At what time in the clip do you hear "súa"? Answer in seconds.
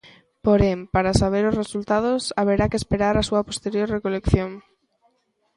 3.29-3.45